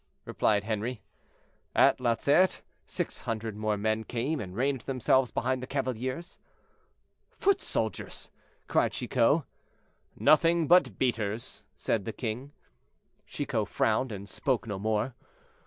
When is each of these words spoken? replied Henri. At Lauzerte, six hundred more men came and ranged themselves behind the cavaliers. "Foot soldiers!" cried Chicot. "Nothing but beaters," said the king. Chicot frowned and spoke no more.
replied 0.25 0.63
Henri. 0.63 1.03
At 1.75 1.99
Lauzerte, 1.99 2.61
six 2.87 3.21
hundred 3.21 3.55
more 3.55 3.77
men 3.77 4.03
came 4.03 4.39
and 4.39 4.55
ranged 4.55 4.87
themselves 4.87 5.29
behind 5.29 5.61
the 5.61 5.67
cavaliers. 5.67 6.39
"Foot 7.37 7.61
soldiers!" 7.61 8.31
cried 8.67 8.93
Chicot. 8.93 9.43
"Nothing 10.15 10.65
but 10.67 10.97
beaters," 10.97 11.63
said 11.77 12.05
the 12.05 12.13
king. 12.13 12.51
Chicot 13.27 13.67
frowned 13.67 14.11
and 14.11 14.27
spoke 14.27 14.65
no 14.65 14.79
more. 14.79 15.13